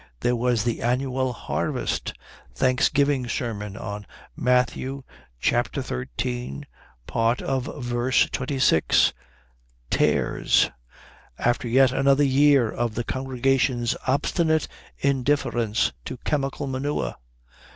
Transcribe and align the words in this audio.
There 0.21 0.35
was 0.35 0.63
the 0.63 0.81
annual 0.81 1.31
Harvest 1.31 2.15
Thanks 2.55 2.89
giving 2.89 3.27
sermon 3.27 3.77
on 3.77 4.07
Matthew 4.35 5.03
xiii., 5.43 6.63
part 7.05 7.39
of 7.43 7.69
verse 7.83 8.27
26, 8.31 9.13
Tares, 9.91 10.71
after 11.37 11.67
yet 11.67 11.91
another 11.91 12.23
year 12.23 12.71
of 12.71 12.95
the 12.95 13.03
congregation's 13.03 13.95
obstinate 14.07 14.67
indifference 15.01 15.93
to 16.05 16.17
chemical 16.17 16.65
manure. 16.65 17.17